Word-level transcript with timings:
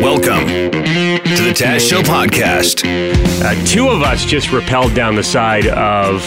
Welcome 0.00 0.46
to 0.46 1.42
the 1.42 1.52
Taz 1.52 1.88
Show 1.88 2.02
podcast. 2.02 2.84
Uh, 3.42 3.66
two 3.66 3.88
of 3.88 4.02
us 4.02 4.24
just 4.24 4.48
rappelled 4.48 4.94
down 4.94 5.16
the 5.16 5.24
side 5.24 5.66
of 5.66 6.22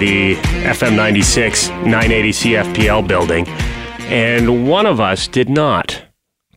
the 0.00 0.34
FM 0.64 0.96
96 0.96 1.68
980 1.68 2.30
CFPL 2.30 3.06
building, 3.06 3.46
and 4.08 4.68
one 4.68 4.86
of 4.86 4.98
us 4.98 5.28
did 5.28 5.48
not. 5.48 6.02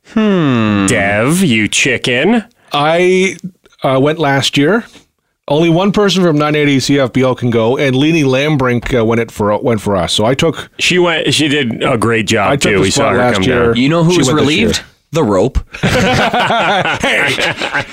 Hmm. 0.07 0.87
Dev, 0.87 1.43
you 1.43 1.67
chicken. 1.67 2.43
I 2.71 3.37
uh, 3.83 3.99
went 4.01 4.17
last 4.17 4.57
year. 4.57 4.85
Only 5.49 5.69
one 5.69 5.91
person 5.91 6.23
from 6.23 6.37
980 6.37 6.77
CFPL 6.77 7.37
can 7.37 7.49
go, 7.49 7.77
and 7.77 7.93
Leanie 7.97 8.23
Lambrink 8.23 8.97
uh, 8.97 9.03
went 9.03 9.19
it 9.19 9.29
for 9.29 9.55
went 9.61 9.81
for 9.81 9.97
us. 9.97 10.13
So 10.13 10.23
I 10.23 10.35
took. 10.35 10.69
She 10.79 10.99
went. 10.99 11.33
She 11.33 11.49
did 11.49 11.83
a 11.83 11.97
great 11.97 12.27
job 12.27 12.51
I 12.51 12.55
took 12.55 12.71
too. 12.71 12.75
the 12.77 12.81
We 12.81 12.91
saw 12.91 13.09
her 13.09 13.17
last 13.17 13.33
come 13.35 13.43
year. 13.43 13.65
down. 13.65 13.75
You 13.75 13.89
know 13.89 14.05
who 14.05 14.13
She 14.13 14.19
was 14.19 14.31
relieved? 14.31 14.81
The 15.11 15.23
rope. 15.23 15.59
hey, 15.81 17.29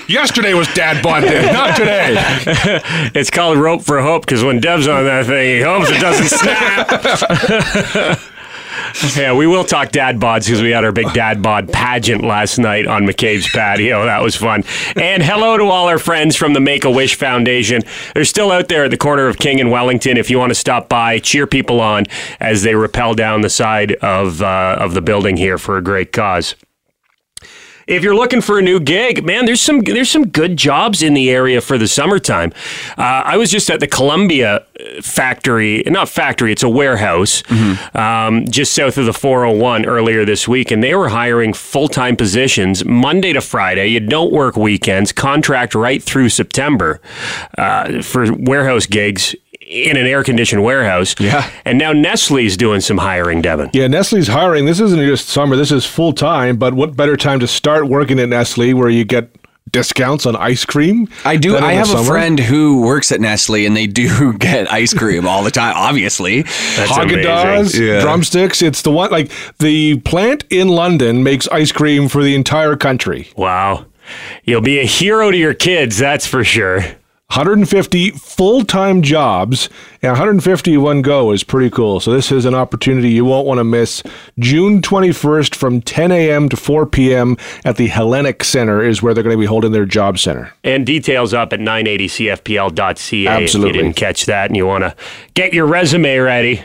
Yesterday 0.09 0.55
was 0.55 0.69
Dad 0.73 1.03
Bod 1.03 1.23
Day, 1.25 1.53
not 1.53 1.77
today. 1.77 2.15
It's 3.15 3.29
called 3.31 3.59
rope 3.59 3.83
for 3.83 4.01
hope 4.01 4.23
because 4.25 4.43
when 4.43 4.59
Dev's 4.61 4.89
on 4.89 5.05
that 5.05 5.27
thing, 5.27 5.57
he 5.57 5.61
hopes 5.63 5.91
it 5.91 6.01
doesn't 6.01 6.29
snap. 6.29 6.89
yeah, 9.17 9.33
we 9.33 9.47
will 9.47 9.65
talk 9.65 9.91
dad 9.91 10.19
bods 10.19 10.47
because 10.47 10.63
we 10.63 10.71
had 10.71 10.85
our 10.85 10.93
big 10.93 11.13
dad 11.13 11.43
bod 11.43 11.73
pageant 11.73 12.23
last 12.23 12.59
night 12.59 12.87
on 12.87 13.05
McCabe's 13.05 13.49
patio. 13.49 14.01
That 14.11 14.23
was 14.23 14.35
fun. 14.35 14.65
And 14.97 15.23
hello 15.23 15.57
to 15.57 15.65
all 15.65 15.87
our 15.87 15.99
friends 15.99 16.35
from 16.35 16.53
the 16.53 16.59
Make 16.59 16.85
a 16.85 16.91
Wish 16.91 17.15
Foundation. 17.15 17.83
They're 18.13 18.25
still 18.25 18.51
out 18.51 18.69
there 18.69 18.85
at 18.85 18.91
the 18.91 18.97
corner 18.97 19.29
of 19.29 19.39
King 19.39 19.61
and 19.61 19.71
Wellington. 19.71 20.17
If 20.17 20.31
you 20.31 20.39
want 20.39 20.51
to 20.51 20.55
stop 20.57 20.89
by, 20.89 21.21
cheer 21.21 21.47
people 21.47 21.81
on 21.81 22.07
as 22.41 22.63
they 22.63 22.75
rappel 22.75 23.15
down 23.15 23.43
the 23.43 23.51
side 23.51 23.93
of 23.97 24.43
uh, 24.43 24.77
of 24.81 24.95
the 24.95 25.01
building 25.01 25.37
here 25.37 25.59
for 25.59 25.77
a 25.77 25.83
great 25.83 26.13
cause. 26.13 26.57
If 27.91 28.05
you're 28.05 28.15
looking 28.15 28.41
for 28.41 28.57
a 28.57 28.63
new 28.63 28.79
gig, 28.79 29.25
man, 29.25 29.47
there's 29.47 29.61
some 29.61 29.81
there's 29.81 30.09
some 30.09 30.29
good 30.29 30.57
jobs 30.57 31.03
in 31.03 31.13
the 31.13 31.29
area 31.29 31.61
for 31.61 31.77
the 31.77 31.89
summertime. 31.89 32.53
Uh, 32.97 33.23
I 33.27 33.37
was 33.37 33.51
just 33.51 33.69
at 33.69 33.81
the 33.81 33.89
Columbia 33.89 34.59
uh, 34.59 35.03
factory, 35.03 35.83
not 35.87 36.09
factory, 36.09 36.53
it's 36.53 36.63
a 36.63 36.69
warehouse, 36.69 37.43
um, 37.97 38.45
just 38.49 38.75
south 38.75 38.97
of 38.97 39.07
the 39.07 39.13
401 39.13 39.87
earlier 39.87 40.25
this 40.25 40.47
week, 40.47 40.71
and 40.71 40.85
they 40.85 40.95
were 40.95 41.09
hiring 41.09 41.53
full 41.53 41.89
time 41.89 42.15
positions 42.15 42.85
Monday 42.85 43.33
to 43.33 43.41
Friday. 43.41 43.89
You 43.89 43.99
don't 43.99 44.33
work 44.33 44.57
weekends, 44.57 45.11
contract 45.11 45.75
right 45.75 46.01
through 46.01 46.29
September 46.29 47.01
uh, 47.59 48.03
for 48.03 48.33
warehouse 48.33 48.87
gigs 48.87 49.35
in 49.71 49.97
an 49.97 50.07
air 50.07 50.25
conditioned 50.25 50.63
warehouse. 50.65 51.15
Yeah. 51.21 51.49
and 51.65 51.79
now 51.79 51.93
Nestle's 51.93 52.57
doing 52.57 52.81
some 52.81 52.99
hiring, 52.99 53.41
Devin. 53.41 53.71
Yeah, 53.73 53.87
Nestle's 53.87 54.27
hiring. 54.27 54.65
This 54.67 54.81
isn't 54.81 54.99
just 55.07 55.29
summer. 55.29 55.55
This 55.57 55.71
is 55.71 55.87
full 55.87 56.13
time. 56.13 56.57
But 56.57 56.75
what 56.75 56.97
better 56.97 57.17
time 57.17 57.39
to 57.41 57.47
start 57.47 57.87
working 57.89 58.19
at 58.19 58.29
Nestle, 58.29 58.75
where 58.75 58.89
you 58.89 59.05
get 59.05 59.31
discounts 59.71 60.27
on 60.27 60.35
ice 60.35 60.65
cream? 60.65 61.07
I 61.25 61.37
do. 61.37 61.57
I 61.57 61.61
the 61.61 61.87
have 61.87 61.91
a 61.95 62.05
friend 62.05 62.41
who 62.41 62.83
works 62.83 63.13
at 63.13 63.21
Nestle, 63.21 63.65
and 63.65 63.77
they 63.77 63.87
do 63.87 64.33
get 64.39 64.71
ice 64.73 64.93
cream 64.93 65.27
all 65.29 65.45
the 65.45 65.53
time. 65.53 65.75
Obviously, 65.77 66.43
That's 66.43 66.91
Haagen 66.91 67.23
Dazs, 67.23 67.59
amazing. 67.59 67.87
Yeah. 67.87 68.01
drumsticks. 68.01 68.63
It's 68.63 68.83
the 68.83 68.91
one 68.91 69.11
like 69.13 69.31
the 69.59 69.99
plant 70.01 70.45
in 70.51 70.69
London 70.69 71.23
makes 71.23 71.47
ice 71.49 71.71
cream 71.71 72.09
for 72.09 72.25
the 72.25 72.35
entire 72.35 72.75
country. 72.75 73.29
Wow. 73.37 73.87
You'll 74.43 74.61
be 74.63 74.81
a 74.81 74.85
hero 74.85 75.31
to 75.31 75.37
your 75.37 75.55
kids, 75.55 75.97
that's 75.99 76.27
for 76.27 76.43
sure. 76.43 76.81
150 77.31 78.11
full-time 78.11 79.03
jobs 79.03 79.69
and 80.03 80.11
150 80.11 80.77
one 80.79 81.01
go 81.01 81.31
is 81.31 81.45
pretty 81.45 81.71
cool. 81.71 82.01
So 82.01 82.13
this 82.13 82.33
is 82.33 82.45
an 82.45 82.57
opportunity 82.57 83.11
you 83.11 83.25
won't 83.25 83.47
want 83.47 83.59
to 83.59 83.65
miss. 83.65 84.03
June 84.41 84.83
21st 84.83 85.55
from 85.55 85.81
10 85.81 86.11
a.m. 86.11 86.49
to 86.49 86.57
4 86.57 86.87
p.m. 86.87 87.37
at 87.65 87.77
the 87.77 87.87
Hellenic 87.87 88.43
Center 88.43 88.83
is 88.83 89.01
where 89.01 89.15
they're 89.15 89.23
going 89.23 89.37
to 89.37 89.41
be 89.41 89.47
holding 89.47 89.71
their 89.71 89.87
job 89.87 90.19
center. 90.19 90.53
And 90.65 90.85
details 90.85 91.33
up 91.33 91.53
at 91.53 91.61
980cfpl.ca 91.61 92.91
if 92.91 93.13
you 93.13 93.29
Absolutely. 93.29 93.73
didn't 93.75 93.95
catch 93.95 94.27
that 94.27 94.47
and 94.51 94.57
you 94.57 94.67
want 94.67 94.83
to 94.83 94.97
get 95.35 95.53
your 95.53 95.67
resume 95.67 96.19
ready 96.19 96.65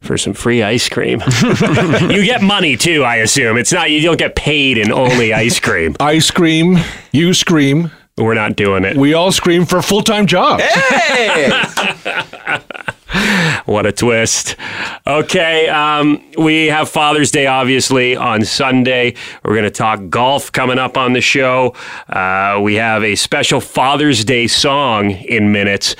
for 0.00 0.16
some 0.16 0.32
free 0.32 0.62
ice 0.62 0.88
cream. 0.88 1.20
you 1.42 2.24
get 2.24 2.40
money 2.42 2.76
too, 2.76 3.04
I 3.04 3.16
assume. 3.16 3.58
It's 3.58 3.72
not 3.72 3.90
you 3.90 4.00
don't 4.00 4.18
get 4.18 4.34
paid 4.34 4.78
in 4.78 4.92
only 4.92 5.34
ice 5.34 5.60
cream. 5.60 5.96
ice 6.00 6.30
cream, 6.30 6.78
you 7.12 7.34
scream, 7.34 7.90
We're 8.18 8.34
not 8.34 8.56
doing 8.56 8.84
it. 8.84 8.96
we 8.96 9.12
all 9.12 9.30
scream 9.30 9.66
for 9.66 9.82
full-time 9.82 10.26
jobs. 10.26 10.62
hey, 10.62 11.50
What 13.66 13.84
a 13.86 13.92
twist. 13.92 14.56
Okay, 15.06 15.68
um, 15.68 16.22
we 16.38 16.66
have 16.66 16.88
Father's 16.88 17.30
Day, 17.30 17.46
obviously, 17.46 18.14
on 18.16 18.44
Sunday. 18.44 19.14
We're 19.44 19.54
going 19.54 19.64
to 19.64 19.70
talk 19.70 20.08
golf 20.08 20.52
coming 20.52 20.78
up 20.78 20.96
on 20.96 21.12
the 21.14 21.20
show. 21.20 21.74
Uh, 22.08 22.60
we 22.62 22.74
have 22.76 23.02
a 23.02 23.14
special 23.16 23.60
Father's 23.60 24.24
Day 24.24 24.46
song 24.46 25.10
in 25.10 25.52
minutes. 25.52 25.96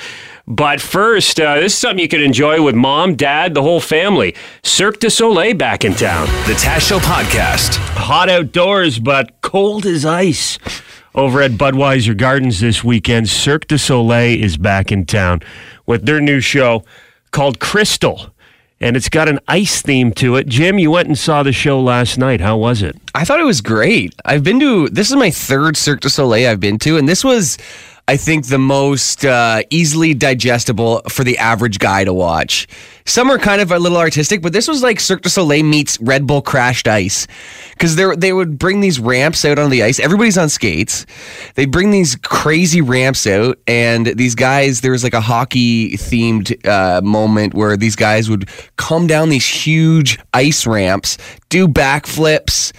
But 0.47 0.79
first, 0.79 1.39
uh, 1.41 1.55
this 1.55 1.73
is 1.73 1.77
something 1.77 1.99
you 1.99 2.07
can 2.07 2.21
enjoy 2.21 2.63
with 2.63 2.73
mom, 2.75 3.15
dad, 3.15 3.53
the 3.53 3.61
whole 3.61 3.81
family. 3.81 4.33
Cirque 4.63 4.99
du 4.99 5.09
Soleil 5.09 5.55
back 5.55 5.83
in 5.83 5.93
town. 5.93 6.27
The 6.47 6.53
Taz 6.53 6.87
Show 6.87 6.99
podcast. 6.99 7.75
Hot 7.97 8.29
outdoors, 8.29 8.97
but 8.99 9.41
cold 9.41 9.85
as 9.85 10.05
ice. 10.05 10.57
Over 11.17 11.41
at 11.41 11.53
Budweiser 11.53 12.15
Gardens 12.15 12.59
this 12.59 12.83
weekend, 12.83 13.27
Cirque 13.27 13.65
du 13.65 13.79
Soleil 13.79 14.39
is 14.39 14.55
back 14.55 14.91
in 14.91 15.03
town 15.03 15.41
with 15.87 16.05
their 16.05 16.21
new 16.21 16.39
show 16.39 16.85
called 17.31 17.59
Crystal. 17.59 18.35
And 18.79 18.95
it's 18.95 19.09
got 19.09 19.27
an 19.27 19.39
ice 19.47 19.81
theme 19.81 20.11
to 20.11 20.35
it. 20.35 20.45
Jim, 20.45 20.77
you 20.77 20.91
went 20.91 21.07
and 21.07 21.17
saw 21.17 21.41
the 21.41 21.51
show 21.51 21.81
last 21.81 22.19
night. 22.19 22.39
How 22.39 22.55
was 22.55 22.83
it? 22.83 22.95
I 23.15 23.25
thought 23.25 23.39
it 23.39 23.45
was 23.45 23.61
great. 23.61 24.13
I've 24.25 24.43
been 24.43 24.59
to 24.59 24.89
this 24.89 25.09
is 25.09 25.15
my 25.15 25.31
third 25.31 25.75
Cirque 25.75 26.01
du 26.01 26.09
Soleil 26.09 26.51
I've 26.51 26.59
been 26.59 26.77
to, 26.79 26.97
and 26.97 27.09
this 27.09 27.23
was, 27.23 27.57
I 28.09 28.15
think, 28.15 28.47
the 28.47 28.57
most 28.57 29.25
uh, 29.25 29.63
easily 29.69 30.13
digestible 30.13 31.01
for 31.09 31.25
the 31.25 31.37
average 31.37 31.79
guy 31.79 32.05
to 32.05 32.13
watch. 32.13 32.65
Some 33.05 33.29
are 33.29 33.37
kind 33.37 33.59
of 33.61 33.71
a 33.71 33.79
little 33.79 33.97
artistic, 33.97 34.41
but 34.41 34.53
this 34.53 34.67
was 34.67 34.81
like 34.81 34.99
Cirque 35.01 35.23
du 35.23 35.29
Soleil 35.29 35.63
meets 35.63 35.99
Red 35.99 36.25
Bull 36.25 36.41
crashed 36.41 36.87
ice, 36.87 37.27
because 37.71 37.95
they 37.97 38.15
they 38.15 38.31
would 38.31 38.57
bring 38.57 38.79
these 38.79 38.99
ramps 38.99 39.43
out 39.43 39.59
on 39.59 39.69
the 39.69 39.83
ice. 39.83 39.99
Everybody's 39.99 40.37
on 40.37 40.47
skates. 40.47 41.05
They 41.55 41.65
bring 41.65 41.91
these 41.91 42.15
crazy 42.15 42.79
ramps 42.81 43.27
out, 43.27 43.59
and 43.67 44.07
these 44.07 44.35
guys. 44.35 44.81
There 44.81 44.91
was 44.91 45.03
like 45.03 45.13
a 45.13 45.21
hockey 45.21 45.97
themed 45.97 46.65
uh, 46.65 47.01
moment 47.01 47.53
where 47.53 47.75
these 47.75 47.95
guys 47.97 48.29
would 48.29 48.49
come 48.77 49.07
down 49.07 49.29
these 49.29 49.45
huge 49.45 50.17
ice 50.33 50.65
ramps, 50.65 51.17
do 51.49 51.67
backflips. 51.67 52.71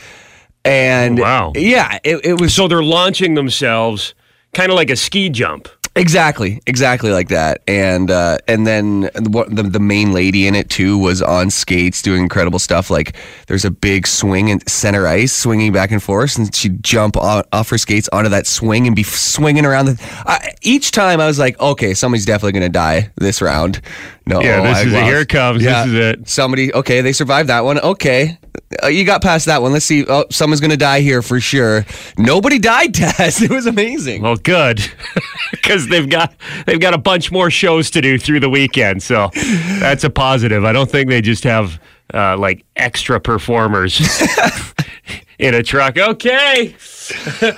And 0.65 1.19
Wow. 1.19 1.53
yeah, 1.55 1.99
it, 2.05 2.25
it 2.25 2.41
was 2.41 2.55
So 2.55 2.69
they're 2.69 2.83
launching 2.83 3.35
themselves 3.35 4.15
kind 4.55 4.71
of 4.71 4.77
like 4.77 4.91
a 4.91 4.97
ski 4.97 5.29
jump. 5.31 5.69
exactly, 5.97 6.61
exactly 6.67 7.11
like 7.11 7.29
that. 7.29 7.61
And 7.67 8.09
uh, 8.11 8.39
and 8.47 8.67
then 8.67 9.01
the, 9.15 9.47
the 9.49 9.63
the 9.65 9.81
main 9.81 10.13
lady 10.13 10.47
in 10.47 10.55
it 10.55 10.71
too 10.71 10.97
was 10.97 11.21
on 11.23 11.51
skates 11.51 12.03
doing 12.03 12.23
incredible 12.23 12.59
stuff. 12.61 12.89
Like 12.91 13.17
there's 13.49 13.65
a 13.65 13.71
big 13.71 14.07
swing 14.07 14.49
in 14.49 14.65
center 14.69 15.07
ice, 15.09 15.33
swinging 15.33 15.73
back 15.73 15.91
and 15.91 16.01
forth, 16.03 16.39
and 16.39 16.55
she'd 16.55 16.85
jump 16.85 17.17
off, 17.17 17.47
off 17.53 17.69
her 17.71 17.79
skates 17.79 18.09
onto 18.13 18.31
that 18.31 18.47
swing 18.47 18.87
and 18.87 18.95
be 18.95 19.03
swinging 19.03 19.65
around. 19.67 19.87
The, 19.87 20.23
I, 20.25 20.53
each 20.63 20.93
time 20.93 21.21
I 21.21 21.27
was 21.27 21.39
like, 21.39 21.59
okay, 21.61 21.95
somebody's 21.95 22.27
definitely 22.27 22.53
gonna 22.53 22.69
die 22.69 23.11
this 23.17 23.43
round. 23.43 23.81
No, 24.27 24.41
Yeah, 24.41 24.61
this 24.63 24.77
I 24.77 24.81
is 24.83 24.87
it. 24.93 24.97
lost. 24.97 25.05
Here 25.07 25.19
it 25.21 25.29
comes. 25.29 25.63
This 25.65 25.87
is 25.87 25.95
it. 25.95 26.29
Somebody, 26.29 26.73
okay, 26.75 27.01
they 27.01 27.13
survived 27.13 27.49
that 27.49 27.65
one. 27.65 27.79
Okay, 27.81 28.39
uh, 28.83 28.89
you 28.89 29.05
got 29.05 29.23
past 29.23 29.47
that 29.47 29.63
one. 29.63 29.73
Let's 29.73 29.85
see. 29.85 30.05
Oh, 30.07 30.25
someone's 30.31 30.61
gonna 30.61 30.77
die 30.77 31.01
here 31.01 31.23
for 31.23 31.41
sure. 31.41 31.85
Nobody 32.17 32.59
died, 32.59 32.93
Taz. 32.95 33.43
It 33.43 33.51
was 33.51 33.67
amazing. 33.67 34.23
Well, 34.23 34.37
good, 34.37 34.81
because 35.51 35.89
they've 35.89 36.09
got 36.09 36.35
they've 36.67 36.81
got 36.81 36.95
a 36.95 36.99
bunch 36.99 37.31
more 37.33 37.51
shows 37.51 37.91
to 37.93 38.01
do 38.01 38.19
through 38.19 38.41
the 38.41 38.51
weekend. 38.51 39.03
So 39.03 39.31
that's 39.35 40.05
a 40.05 40.11
positive. 40.11 40.65
I 40.65 40.73
don't 40.73 40.91
think 40.91 41.09
they 41.09 41.21
just 41.23 41.45
have 41.45 41.81
uh, 42.13 42.37
like 42.37 42.65
extra 42.77 43.21
performers 43.21 44.01
in 45.39 45.55
a 45.55 45.63
truck. 45.63 45.97
Okay, 45.97 46.75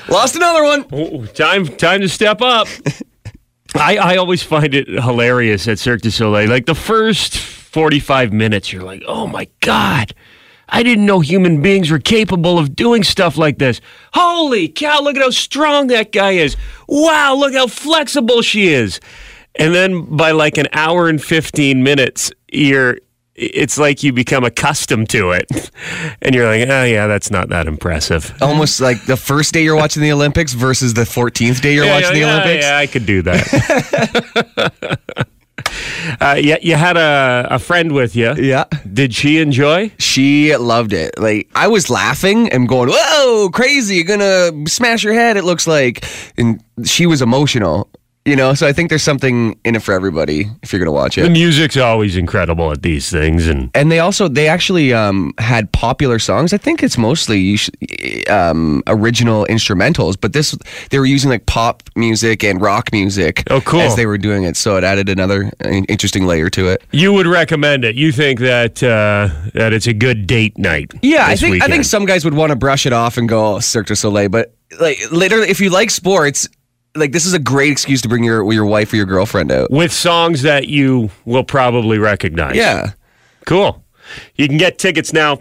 Lost 0.09 0.37
another 0.37 0.65
one. 0.65 0.87
Ooh, 0.95 1.27
time 1.27 1.67
time 1.67 2.01
to 2.01 2.09
step 2.09 2.41
up. 2.41 2.69
I, 3.75 3.97
I 3.99 4.17
always 4.17 4.43
find 4.43 4.75
it 4.75 4.89
hilarious 4.89 5.69
at 5.69 5.79
Cirque 5.79 6.01
du 6.03 6.11
Soleil. 6.11 6.49
Like 6.49 6.67
the 6.67 6.75
first 6.75 7.37
45 7.39 8.33
minutes, 8.33 8.73
you're 8.73 8.83
like, 8.83 9.03
oh 9.06 9.27
my 9.29 9.49
God, 9.61 10.13
I 10.70 10.82
didn't 10.82 11.05
know 11.06 11.20
human 11.20 11.61
beings 11.62 11.90
were 11.90 11.99
capable 11.99 12.58
of 12.58 12.75
doing 12.76 13.02
stuff 13.02 13.37
like 13.37 13.58
this. 13.58 13.81
Holy 14.14 14.69
cow, 14.69 15.00
look 15.02 15.17
at 15.17 15.22
how 15.22 15.31
strong 15.31 15.88
that 15.88 16.12
guy 16.12 16.32
is. 16.32 16.56
Wow, 16.88 17.34
look 17.34 17.55
how 17.55 17.67
flexible 17.67 18.43
she 18.43 18.69
is. 18.69 19.00
And 19.56 19.75
then 19.75 20.02
by 20.17 20.31
like 20.31 20.56
an 20.58 20.69
hour 20.72 21.08
and 21.08 21.22
15 21.22 21.82
minutes, 21.82 22.32
you're 22.52 22.99
it's 23.34 23.78
like 23.78 24.02
you 24.02 24.12
become 24.12 24.44
accustomed 24.44 25.08
to 25.11 25.31
it. 25.31 25.46
And 26.22 26.34
you're 26.34 26.44
like, 26.46 26.69
oh 26.69 26.84
yeah, 26.84 27.06
that's 27.06 27.31
not 27.31 27.49
that 27.49 27.67
impressive. 27.67 28.34
Almost 28.43 28.81
like 28.82 29.02
the 29.06 29.17
first 29.17 29.55
day 29.55 29.64
you're 29.64 29.75
watching 29.76 30.02
the 30.02 30.12
Olympics 30.12 30.52
versus 30.52 30.93
the 30.93 31.02
14th 31.05 31.62
day 31.62 31.75
you're 31.75 31.87
Yeah, 31.87 31.94
watching 31.94 32.12
the 32.12 32.20
yeah, 32.20 32.32
Olympics. 32.34 32.67
Yeah, 32.67 32.76
I 32.76 32.87
could 32.87 33.06
do 33.06 33.22
that. 33.22 34.99
Uh, 36.20 36.37
you, 36.41 36.56
you 36.62 36.76
had 36.76 36.97
a, 36.97 37.47
a 37.50 37.58
friend 37.58 37.93
with 37.93 38.14
you. 38.17 38.35
Yeah. 38.35 38.64
Did 38.93 39.14
she 39.14 39.38
enjoy? 39.38 39.93
She 39.99 40.56
loved 40.56 40.93
it. 40.93 41.19
Like 41.19 41.50
I 41.55 41.69
was 41.69 41.91
laughing 41.91 42.49
and 42.50 42.69
going, 42.69 42.88
"Whoa, 42.93 43.50
crazy! 43.50 43.97
You're 43.97 44.05
gonna 44.05 44.69
smash 44.69 45.05
your 45.05 45.14
head." 45.14 45.37
It 45.37 45.44
looks 45.44 45.67
like, 45.67 46.05
and 46.37 46.62
she 46.85 47.06
was 47.06 47.23
emotional. 47.23 47.88
You 48.26 48.37
know, 48.37 48.52
so 48.52 48.67
I 48.67 48.75
think 48.75 48.90
there's 48.90 49.02
something 49.02 49.58
in 49.64 49.76
it 49.76 49.82
for 49.82 49.93
everybody 49.93 50.46
if 50.62 50.72
you're 50.72 50.78
gonna 50.78 50.93
watch 50.93 51.17
it. 51.17 51.22
The 51.22 51.31
music's 51.31 51.78
always 51.78 52.17
incredible 52.17 52.70
at 52.70 52.82
these 52.82 53.11
things, 53.11 53.49
and 53.49 53.70
And 53.75 53.90
they 53.90 53.99
also 53.99 54.28
they 54.28 54.46
actually 54.46 54.93
um, 54.93 55.32
had 55.38 55.72
popular 55.72 56.19
songs. 56.19 56.52
I 56.52 56.58
think 56.58 56.82
it's 56.82 56.99
mostly 56.99 57.56
um, 58.28 58.82
original 58.87 59.46
instrumentals, 59.46 60.20
but 60.20 60.34
this 60.34 60.55
they 60.90 60.99
were 60.99 61.06
using 61.06 61.31
like 61.31 61.46
pop 61.46 61.82
music 61.96 62.44
and 62.44 62.61
rock 62.61 62.93
music. 62.93 63.44
Oh, 63.50 63.62
cool. 63.62 63.81
As 63.81 63.96
they 63.96 64.05
were 64.05 64.19
doing 64.19 64.44
it, 64.44 64.55
so 64.55 64.76
it 64.76 64.84
added 64.84 65.08
another 65.08 65.50
uh, 65.64 65.69
interesting 65.88 66.26
layer 66.26 66.50
to 66.50 66.69
it. 66.69 66.82
you 66.93 67.14
would 67.14 67.26
recommend 67.26 67.87
it. 67.87 67.94
You 67.96 68.12
think 68.12 68.40
that 68.40 68.82
uh, 68.82 69.31
that 69.55 69.72
it's 69.72 69.87
a 69.87 69.94
good 69.94 70.26
date 70.26 70.58
night? 70.58 70.93
Yeah, 71.00 71.26
I 71.26 71.37
think 71.37 71.62
I 71.62 71.69
think 71.69 71.84
some 71.84 72.05
guys 72.05 72.26
would 72.26 72.34
want 72.34 72.50
to 72.50 72.56
brush 72.56 72.84
it 72.84 72.93
off 72.93 73.17
and 73.17 73.31
go 73.31 73.56
oh, 73.56 73.61
Cirque 73.61 73.87
du 73.87 73.96
Soleil, 73.96 74.28
but 74.28 74.55
like 74.78 74.99
literally, 75.11 75.49
if 75.49 75.61
you 75.61 75.70
like 75.70 75.90
sports, 75.90 76.49
like 76.95 77.13
this 77.13 77.25
is 77.27 77.33
a 77.35 77.39
great 77.39 77.71
excuse 77.73 78.03
to 78.03 78.09
bring 78.09 78.25
your 78.25 78.51
your 78.53 78.65
wife 78.67 78.93
or 78.93 78.97
your 78.97 79.07
girlfriend 79.07 79.53
out. 79.53 79.71
with 79.71 79.93
songs 79.93 80.43
that 80.43 80.69
you 80.69 81.11
will 81.25 81.45
probably 81.45 81.99
recognize. 81.99 82.57
Yeah, 82.57 82.93
Cool. 83.47 83.83
You 84.37 84.49
can 84.49 84.57
get 84.59 84.79
tickets 84.79 85.13
now. 85.13 85.39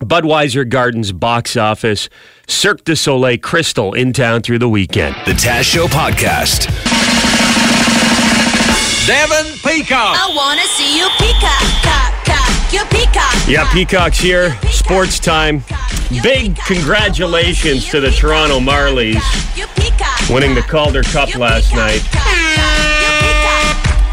Budweiser 0.00 0.66
Gardens 0.66 1.12
box 1.12 1.56
office, 1.58 2.08
Cirque 2.48 2.84
du 2.84 2.96
Soleil 2.96 3.36
Crystal 3.36 3.92
in 3.92 4.14
town 4.14 4.40
through 4.40 4.58
the 4.58 4.68
weekend. 4.68 5.14
The 5.26 5.32
Taz 5.32 5.64
Show 5.64 5.86
Podcast. 5.88 6.68
Devin 9.06 9.46
Peacock. 9.64 10.16
I 10.16 10.32
wanna 10.34 10.62
see 10.76 10.96
you 10.96 11.08
peacock, 11.18 11.60
cock, 11.82 12.14
cock, 12.24 12.48
you 12.48 12.48
peacock. 12.48 12.49
Yeah, 13.48 13.68
Peacock's 13.72 14.18
here. 14.18 14.56
Sports 14.70 15.18
time. 15.18 15.64
Big 16.22 16.56
congratulations 16.56 17.88
to 17.88 18.00
the 18.00 18.10
Toronto 18.10 18.60
Marlies 18.60 19.20
winning 20.32 20.54
the 20.54 20.62
Calder 20.62 21.02
Cup 21.02 21.34
last 21.34 21.74
night. 21.74 22.00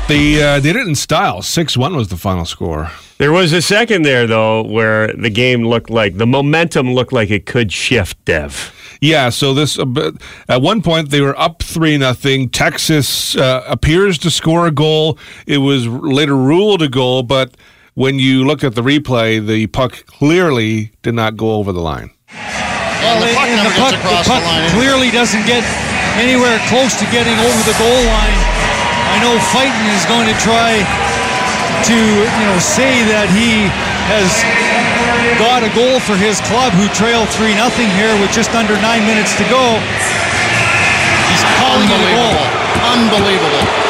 They 0.08 0.42
uh, 0.42 0.60
did 0.60 0.76
it 0.76 0.88
in 0.88 0.96
style. 0.96 1.42
Six 1.42 1.78
one 1.78 1.96
was 1.96 2.08
the 2.08 2.18
final 2.18 2.46
score. 2.46 2.90
There 3.18 3.32
was 3.32 3.54
a 3.54 3.62
second 3.62 4.04
there, 4.04 4.26
though, 4.26 4.64
where 4.64 5.14
the 5.14 5.30
game 5.30 5.64
looked 5.64 5.90
like 5.90 6.18
the 6.18 6.26
momentum 6.28 6.94
looked 6.94 7.14
like 7.14 7.30
it 7.30 7.46
could 7.46 7.72
shift, 7.72 8.24
Dev. 8.26 8.74
Yeah, 9.02 9.30
so 9.30 9.54
this 9.54 9.78
uh, 9.78 10.12
at 10.50 10.62
one 10.62 10.82
point 10.82 11.12
they 11.12 11.22
were 11.22 11.38
up 11.40 11.62
three 11.62 11.98
nothing. 11.98 12.50
Texas 12.50 13.36
uh, 13.36 13.64
appears 13.68 14.18
to 14.20 14.32
score 14.32 14.66
a 14.66 14.72
goal. 14.72 15.20
It 15.46 15.60
was 15.60 15.88
later 15.88 16.36
ruled 16.36 16.82
a 16.82 16.90
goal, 16.90 17.22
but 17.22 17.56
when 17.98 18.22
you 18.22 18.46
look 18.46 18.62
at 18.62 18.78
the 18.78 18.86
replay, 18.86 19.42
the 19.42 19.66
puck 19.74 20.06
clearly 20.06 20.94
did 21.02 21.18
not 21.18 21.34
go 21.34 21.58
over 21.58 21.74
the 21.74 21.82
line. 21.82 22.14
Well, 22.30 23.18
the 23.18 23.34
puck 23.34 23.50
and 23.50 23.66
the 23.66 23.74
puck, 23.74 23.98
the 23.98 24.22
puck 24.22 24.38
the 24.38 24.54
line. 24.54 24.70
clearly 24.70 25.10
doesn't 25.10 25.42
get 25.50 25.66
anywhere 26.14 26.62
close 26.70 26.94
to 27.02 27.10
getting 27.10 27.34
over 27.42 27.62
the 27.66 27.74
goal 27.82 28.02
line. 28.06 28.38
I 29.10 29.18
know 29.18 29.34
Fighton 29.50 29.90
is 29.98 30.06
going 30.06 30.30
to 30.30 30.38
try 30.38 30.78
to, 31.90 31.98
you 31.98 32.46
know, 32.46 32.62
say 32.62 33.02
that 33.10 33.34
he 33.34 33.66
has 34.14 34.30
got 35.42 35.66
a 35.66 35.72
goal 35.74 35.98
for 35.98 36.14
his 36.14 36.38
club, 36.46 36.78
who 36.78 36.86
trail 36.94 37.26
three 37.34 37.58
nothing 37.58 37.90
here 37.98 38.14
with 38.22 38.30
just 38.30 38.54
under 38.54 38.78
nine 38.78 39.10
minutes 39.10 39.34
to 39.42 39.46
go. 39.50 39.74
He's 41.34 41.46
calling 41.58 41.90
it 41.90 41.98
a 41.98 42.10
goal. 42.14 42.46
Unbelievable. 42.94 43.87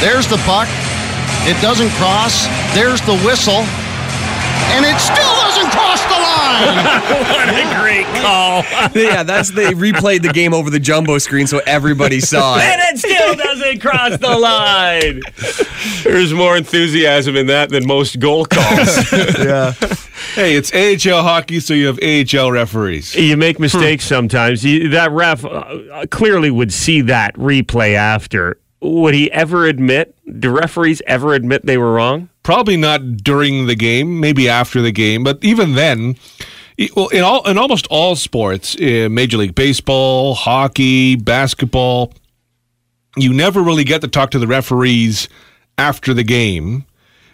There's 0.00 0.26
the 0.28 0.36
puck. 0.46 0.68
It 1.46 1.60
doesn't 1.60 1.90
cross. 1.90 2.46
There's 2.74 3.00
the 3.02 3.16
whistle. 3.24 3.64
And 4.70 4.84
it 4.84 4.98
still 5.00 5.34
doesn't 5.42 5.70
cross 5.70 6.02
the 6.04 6.10
line. 6.10 7.04
What 7.28 7.48
a 7.48 7.80
great 7.80 8.06
call. 8.22 8.62
yeah, 8.94 9.22
that's 9.22 9.50
they 9.50 9.72
replayed 9.72 10.22
the 10.22 10.32
game 10.32 10.52
over 10.52 10.70
the 10.70 10.78
jumbo 10.80 11.18
screen 11.18 11.46
so 11.46 11.60
everybody 11.66 12.20
saw 12.20 12.56
it. 12.58 12.62
and 12.62 12.80
it 12.82 12.98
still 12.98 13.34
doesn't 13.34 13.80
cross 13.80 14.18
the 14.18 14.36
line. 14.36 15.20
There's 16.04 16.34
more 16.34 16.56
enthusiasm 16.56 17.36
in 17.36 17.46
that 17.46 17.70
than 17.70 17.86
most 17.86 18.18
goal 18.20 18.44
calls. 18.44 19.12
Yeah, 19.38 19.72
Hey, 20.34 20.56
it's 20.56 20.72
AHL 20.74 21.22
hockey, 21.22 21.60
so 21.60 21.74
you 21.74 21.86
have 21.86 21.98
AHL 22.02 22.50
referees. 22.52 23.14
you 23.14 23.36
make 23.36 23.58
mistakes 23.58 24.04
sometimes. 24.04 24.64
You, 24.64 24.90
that 24.90 25.10
ref 25.12 25.44
uh, 25.44 26.06
clearly 26.10 26.50
would 26.50 26.72
see 26.72 27.00
that 27.02 27.34
replay 27.36 27.94
after. 27.94 28.58
Would 28.80 29.14
he 29.14 29.30
ever 29.32 29.66
admit? 29.66 30.14
Do 30.40 30.50
referees 30.50 31.02
ever 31.06 31.34
admit 31.34 31.66
they 31.66 31.78
were 31.78 31.92
wrong? 31.94 32.28
Probably 32.44 32.76
not 32.76 33.16
during 33.18 33.66
the 33.66 33.74
game, 33.74 34.20
maybe 34.20 34.48
after 34.48 34.80
the 34.80 34.92
game, 34.92 35.24
but 35.24 35.38
even 35.42 35.74
then, 35.74 36.16
well, 36.94 37.08
in 37.08 37.22
all 37.24 37.46
in 37.48 37.58
almost 37.58 37.86
all 37.90 38.14
sports, 38.16 38.76
in 38.76 39.12
Major 39.14 39.36
League 39.38 39.54
Baseball, 39.54 40.34
hockey, 40.34 41.16
basketball, 41.16 42.12
you 43.16 43.32
never 43.32 43.62
really 43.62 43.84
get 43.84 44.00
to 44.02 44.08
talk 44.08 44.30
to 44.30 44.38
the 44.38 44.46
referees 44.46 45.28
after 45.76 46.14
the 46.14 46.22
game, 46.22 46.84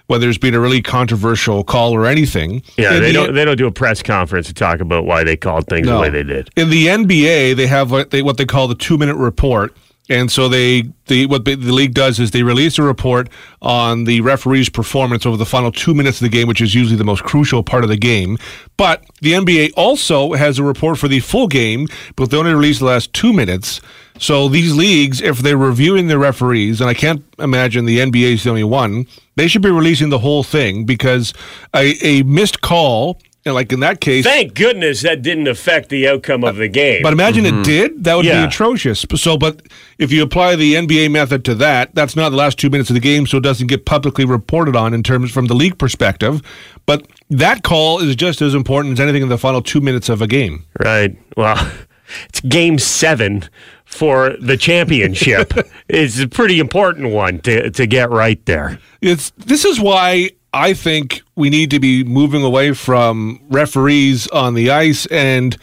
whether 0.06 0.28
it's 0.28 0.38
been 0.38 0.54
a 0.54 0.60
really 0.60 0.80
controversial 0.82 1.62
call 1.62 1.94
or 1.94 2.06
anything. 2.06 2.62
Yeah, 2.78 2.94
In 2.94 3.02
they 3.02 3.06
the- 3.08 3.12
don't. 3.12 3.34
They 3.34 3.44
don't 3.44 3.56
do 3.58 3.66
a 3.66 3.70
press 3.72 4.02
conference 4.02 4.46
to 4.46 4.54
talk 4.54 4.80
about 4.80 5.04
why 5.04 5.24
they 5.24 5.36
called 5.36 5.66
things 5.66 5.86
the 5.86 5.98
way 5.98 6.08
they 6.08 6.22
did. 6.22 6.48
In 6.56 6.70
the 6.70 6.86
NBA, 6.88 7.54
they 7.54 7.66
have 7.66 7.90
what 7.90 8.10
they 8.12 8.22
what 8.22 8.38
they 8.38 8.46
call 8.46 8.66
the 8.66 8.74
two 8.74 8.96
minute 8.96 9.16
report, 9.16 9.76
and 10.10 10.30
so 10.30 10.48
they 10.48 10.82
the 11.06 11.26
what 11.26 11.44
the, 11.44 11.56
league 11.56 11.94
does 11.94 12.18
is 12.18 12.30
they 12.30 12.42
release 12.42 12.78
a 12.78 12.82
report 12.82 13.28
on 13.62 14.04
the 14.04 14.20
referee's 14.20 14.68
performance 14.68 15.24
over 15.24 15.36
the 15.36 15.46
final 15.46 15.72
two 15.72 15.94
minutes 15.94 16.18
of 16.18 16.24
the 16.24 16.36
game, 16.36 16.46
which 16.46 16.60
is 16.60 16.74
usually 16.74 16.96
the 16.96 17.04
most 17.04 17.24
crucial 17.24 17.62
part 17.62 17.84
of 17.84 17.90
the 17.90 17.96
game. 17.96 18.38
But 18.76 19.04
the 19.20 19.32
NBA 19.32 19.72
also 19.76 20.34
has 20.34 20.58
a 20.58 20.62
report 20.62 20.98
for 20.98 21.08
the 21.08 21.20
full 21.20 21.46
game, 21.46 21.88
but 22.16 22.30
they 22.30 22.36
only 22.36 22.52
release 22.52 22.78
the 22.78 22.86
last 22.86 23.12
two 23.12 23.32
minutes. 23.32 23.80
So 24.18 24.48
these 24.48 24.76
leagues, 24.76 25.20
if 25.20 25.38
they're 25.38 25.56
reviewing 25.56 26.06
the 26.06 26.18
referees, 26.18 26.80
and 26.80 26.88
I 26.88 26.94
can't 26.94 27.24
imagine 27.38 27.84
the 27.84 27.98
NBA 27.98 28.34
is 28.34 28.44
the 28.44 28.50
only 28.50 28.64
one, 28.64 29.06
they 29.36 29.48
should 29.48 29.62
be 29.62 29.70
releasing 29.70 30.10
the 30.10 30.20
whole 30.20 30.42
thing 30.42 30.84
because 30.84 31.32
a, 31.74 31.94
a 32.06 32.22
missed 32.22 32.60
call. 32.60 33.20
And 33.46 33.54
like 33.54 33.72
in 33.72 33.80
that 33.80 34.00
case, 34.00 34.24
Thank 34.24 34.54
goodness 34.54 35.02
that 35.02 35.20
didn't 35.20 35.48
affect 35.48 35.90
the 35.90 36.08
outcome 36.08 36.44
of 36.44 36.56
the 36.56 36.68
game. 36.68 37.02
but 37.02 37.12
imagine 37.12 37.44
it 37.44 37.52
mm-hmm. 37.52 37.62
did. 37.62 38.04
That 38.04 38.14
would 38.16 38.24
Yeah. 38.24 38.40
be 38.40 38.48
atrocious. 38.48 39.04
So, 39.16 39.36
but 39.36 39.60
if 39.98 40.10
you 40.10 40.22
apply 40.22 40.56
the 40.56 40.74
NBA 40.74 41.10
method 41.10 41.44
to 41.44 41.54
that, 41.56 41.94
that's 41.94 42.16
not 42.16 42.30
the 42.30 42.36
last 42.36 42.58
two 42.58 42.70
minutes 42.70 42.88
of 42.88 42.94
the 42.94 43.00
game, 43.00 43.26
so 43.26 43.36
it 43.36 43.42
doesn't 43.42 43.66
get 43.66 43.84
publicly 43.84 44.24
reported 44.24 44.76
on 44.76 44.94
in 44.94 45.02
terms 45.02 45.30
from 45.30 45.46
the 45.46 45.54
league 45.54 45.76
perspective. 45.76 46.40
But 46.86 47.06
that 47.28 47.62
call 47.62 48.00
is 48.00 48.16
just 48.16 48.40
as 48.40 48.54
important 48.54 48.94
as 48.94 49.00
anything 49.00 49.22
in 49.22 49.28
the 49.28 49.38
final 49.38 49.60
two 49.60 49.82
minutes 49.82 50.08
of 50.08 50.22
a 50.22 50.26
game. 50.26 50.64
Right. 50.78 51.14
Well, 51.36 51.70
it's 52.30 52.40
game 52.40 52.78
seven 52.78 53.44
for 53.84 54.36
the 54.40 54.56
championship. 54.56 55.52
it's 55.88 56.18
a 56.18 56.28
pretty 56.28 56.60
important 56.60 57.12
one 57.12 57.40
to, 57.40 57.70
to 57.70 57.86
get 57.86 58.10
right 58.10 58.44
there. 58.46 58.78
It's 59.02 59.32
this 59.36 59.66
is 59.66 59.78
why 59.78 60.30
I 60.54 60.72
think 60.72 61.22
we 61.36 61.50
need 61.50 61.70
to 61.70 61.80
be 61.80 62.04
moving 62.04 62.42
away 62.44 62.72
from 62.74 63.40
referees 63.48 64.26
on 64.28 64.54
the 64.54 64.70
ice 64.70 65.06
and. 65.06 65.56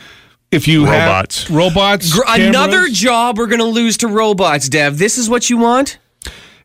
If 0.52 0.68
you 0.68 0.86
Robots. 0.86 1.44
have 1.48 1.56
robots, 1.56 2.14
Gr- 2.14 2.24
another 2.28 2.90
job 2.90 3.38
we're 3.38 3.48
gonna 3.48 3.64
lose 3.64 3.96
to 4.00 4.10
robots, 4.10 4.68
Dev. 4.68 4.98
This 4.98 5.18
is 5.18 5.30
what 5.30 5.50
you 5.50 5.56
want? 5.56 5.98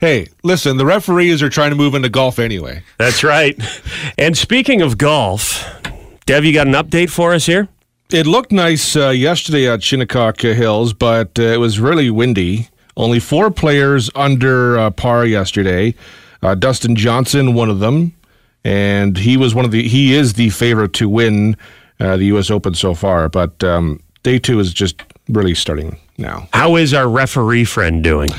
hey, 0.00 0.26
listen, 0.42 0.76
the 0.76 0.84
referees 0.84 1.40
are 1.40 1.48
trying 1.48 1.70
to 1.70 1.76
move 1.76 1.94
into 1.94 2.08
golf 2.08 2.40
anyway. 2.40 2.82
That's 2.98 3.22
right. 3.22 3.56
And 4.18 4.36
speaking 4.36 4.82
of 4.82 4.98
golf, 4.98 5.64
Dev, 6.26 6.44
you 6.44 6.52
got 6.52 6.66
an 6.66 6.72
update 6.72 7.10
for 7.10 7.32
us 7.32 7.46
here? 7.46 7.68
It 8.10 8.26
looked 8.26 8.50
nice 8.50 8.96
uh, 8.96 9.10
yesterday 9.10 9.68
at 9.68 9.84
Shinnecock 9.84 10.40
Hills, 10.40 10.92
but 10.92 11.38
uh, 11.38 11.42
it 11.42 11.60
was 11.60 11.78
really 11.78 12.10
windy. 12.10 12.68
Only 12.96 13.20
four 13.20 13.52
players 13.52 14.10
under 14.16 14.76
uh, 14.78 14.90
par 14.90 15.24
yesterday. 15.26 15.94
Uh, 16.42 16.54
Dustin 16.54 16.96
Johnson, 16.96 17.54
one 17.54 17.70
of 17.70 17.78
them, 17.80 18.12
and 18.64 19.16
he 19.16 19.36
was 19.36 19.54
one 19.54 19.64
of 19.64 19.70
the. 19.70 19.86
He 19.88 20.14
is 20.14 20.34
the 20.34 20.50
favorite 20.50 20.92
to 20.94 21.08
win 21.08 21.56
uh, 22.00 22.16
the 22.16 22.26
U.S. 22.26 22.50
Open 22.50 22.74
so 22.74 22.94
far. 22.94 23.28
But 23.28 23.62
um, 23.64 24.00
day 24.22 24.38
two 24.38 24.58
is 24.60 24.72
just 24.72 25.02
really 25.28 25.54
starting 25.54 25.98
now. 26.18 26.48
How 26.52 26.76
is 26.76 26.92
our 26.94 27.08
referee 27.08 27.64
friend 27.64 28.02
doing? 28.04 28.30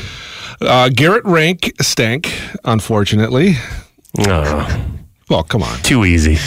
Uh, 0.61 0.89
Garrett 0.89 1.23
Rank 1.25 1.71
stank, 1.81 2.33
unfortunately. 2.63 3.53
Oh, 4.19 4.85
Well, 5.29 5.43
come 5.43 5.61
on. 5.63 5.77
too 5.83 6.03
easy. 6.05 6.37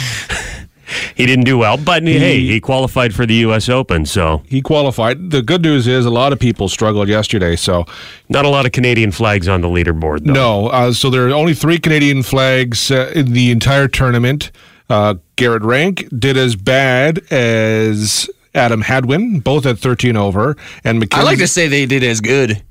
He 1.21 1.27
didn't 1.27 1.45
do 1.45 1.57
well, 1.57 1.77
but 1.77 2.03
hey, 2.03 2.39
he 2.39 2.59
qualified 2.59 3.13
for 3.13 3.25
the 3.25 3.35
U.S. 3.35 3.69
Open, 3.69 4.05
so 4.05 4.41
He 4.47 4.61
qualified. 4.61 5.31
The 5.31 5.41
good 5.41 5.61
news 5.61 5.87
is 5.87 6.05
a 6.05 6.09
lot 6.09 6.33
of 6.33 6.39
people 6.39 6.67
struggled 6.67 7.07
yesterday, 7.07 7.55
so 7.55 7.85
not 8.29 8.43
a 8.45 8.49
lot 8.49 8.65
of 8.65 8.71
Canadian 8.71 9.11
flags 9.11 9.47
on 9.47 9.61
the 9.61 9.67
leaderboard, 9.67 10.25
though. 10.25 10.33
No, 10.33 10.67
uh, 10.67 10.91
so 10.93 11.09
there 11.09 11.27
are 11.27 11.31
only 11.33 11.53
three 11.53 11.79
Canadian 11.79 12.23
flags 12.23 12.91
uh, 12.91 13.11
in 13.15 13.33
the 13.33 13.51
entire 13.51 13.87
tournament. 13.87 14.51
Uh, 14.89 15.15
Garrett 15.37 15.63
Rank 15.63 16.07
did 16.19 16.35
as 16.37 16.55
bad 16.55 17.19
as 17.31 18.29
Adam 18.53 18.81
Hadwin, 18.81 19.39
both 19.39 19.65
at 19.65 19.77
13 19.79 20.17
over, 20.17 20.57
and 20.83 21.07
I 21.13 21.23
like 21.23 21.37
to 21.37 21.47
say 21.47 21.67
they 21.67 21.85
did 21.85 22.03
as 22.03 22.19
good. 22.21 22.61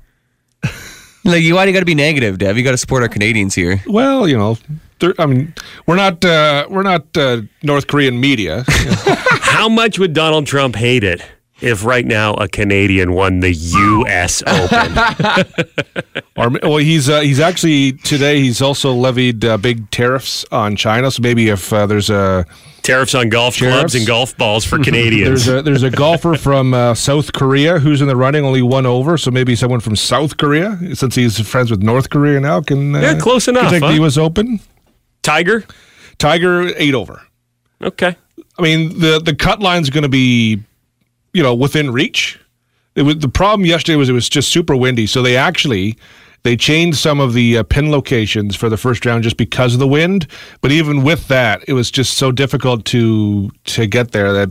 Like, 1.23 1.43
you 1.43 1.53
why 1.53 1.65
do 1.65 1.69
you 1.69 1.75
got 1.75 1.81
to 1.81 1.85
be 1.85 1.93
negative, 1.93 2.39
Dev? 2.39 2.57
You 2.57 2.63
got 2.63 2.71
to 2.71 2.77
support 2.79 3.03
our 3.03 3.07
Canadians 3.09 3.53
here. 3.53 3.79
Well, 3.85 4.27
you 4.27 4.35
know, 4.35 4.57
there- 5.01 5.13
I 5.19 5.25
mean, 5.25 5.53
we're 5.85 5.97
not 5.97 6.23
uh, 6.23 6.65
we're 6.69 6.83
not 6.83 7.05
uh, 7.17 7.41
North 7.61 7.87
Korean 7.87 8.19
media. 8.19 8.63
How 8.69 9.67
much 9.67 9.99
would 9.99 10.13
Donald 10.13 10.47
Trump 10.47 10.75
hate 10.77 11.03
it 11.03 11.21
if 11.59 11.83
right 11.85 12.05
now 12.05 12.33
a 12.35 12.47
Canadian 12.47 13.13
won 13.13 13.41
the 13.41 13.53
U.S. 13.53 14.41
Open? 14.47 15.45
Or 16.37 16.49
well, 16.49 16.77
he's 16.77 17.09
uh, 17.09 17.19
he's 17.19 17.39
actually 17.41 17.91
today 17.91 18.39
he's 18.39 18.61
also 18.61 18.93
levied 18.93 19.43
uh, 19.43 19.57
big 19.57 19.91
tariffs 19.91 20.45
on 20.51 20.75
China. 20.77 21.11
So 21.11 21.21
maybe 21.21 21.49
if 21.49 21.71
uh, 21.73 21.85
there's 21.85 22.09
a 22.09 22.45
Tariffs 22.83 23.13
on 23.13 23.29
golf 23.29 23.57
clubs 23.57 23.93
and 23.93 24.07
golf 24.07 24.35
balls 24.37 24.65
for 24.65 24.79
Canadians. 24.83 25.45
there's 25.45 25.59
a 25.59 25.61
there's 25.61 25.83
a 25.83 25.91
golfer 25.91 26.35
from 26.35 26.73
uh, 26.73 26.95
South 26.95 27.33
Korea 27.33 27.77
who's 27.79 28.01
in 28.01 28.07
the 28.07 28.15
running, 28.15 28.43
only 28.45 28.61
one 28.63 28.85
over. 28.87 29.17
So 29.17 29.29
maybe 29.29 29.55
someone 29.55 29.81
from 29.81 29.95
South 29.95 30.37
Korea, 30.37 30.79
since 30.95 31.13
he's 31.15 31.37
friends 31.47 31.69
with 31.69 31.83
North 31.83 32.09
Korea 32.09 32.39
now, 32.39 32.61
can 32.61 32.95
uh, 32.95 32.99
Yeah, 33.01 33.19
close 33.19 33.45
can 33.45 33.57
enough, 33.57 33.71
take 33.71 33.83
huh? 33.83 33.89
the 33.89 33.95
U.S. 33.95 34.17
Open. 34.17 34.61
Tiger? 35.23 35.65
Tiger 36.17 36.71
eight 36.77 36.93
over. 36.93 37.21
Okay. 37.81 38.15
I 38.57 38.61
mean, 38.61 38.99
the 38.99 39.19
the 39.19 39.35
cut 39.35 39.59
line's 39.59 39.89
going 39.89 40.03
to 40.03 40.09
be, 40.09 40.61
you 41.33 41.43
know, 41.43 41.55
within 41.55 41.91
reach. 41.91 42.39
It 42.95 43.03
was 43.03 43.17
the 43.17 43.29
problem 43.29 43.65
yesterday 43.65 43.95
was 43.95 44.09
it 44.09 44.13
was 44.13 44.29
just 44.29 44.49
super 44.49 44.75
windy, 44.75 45.07
so 45.07 45.21
they 45.21 45.37
actually 45.37 45.97
they 46.43 46.57
changed 46.57 46.97
some 46.97 47.19
of 47.19 47.33
the 47.33 47.59
uh, 47.59 47.63
pin 47.63 47.91
locations 47.91 48.55
for 48.55 48.67
the 48.67 48.77
first 48.77 49.05
round 49.05 49.23
just 49.23 49.37
because 49.37 49.73
of 49.73 49.79
the 49.79 49.87
wind. 49.87 50.27
But 50.61 50.71
even 50.71 51.03
with 51.03 51.27
that, 51.27 51.63
it 51.67 51.73
was 51.73 51.91
just 51.91 52.15
so 52.15 52.31
difficult 52.31 52.85
to 52.85 53.49
to 53.65 53.87
get 53.87 54.11
there 54.11 54.33
that 54.33 54.49